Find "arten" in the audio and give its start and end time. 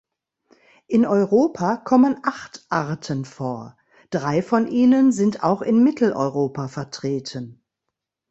2.69-3.23